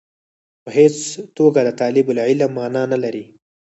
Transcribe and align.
په 0.63 0.69
هېڅ 0.77 0.97
توګه 1.37 1.59
د 1.63 1.69
طالب 1.81 2.05
العلم 2.13 2.51
معنا 2.57 2.83
نه 2.91 2.97
لري. 3.03 3.25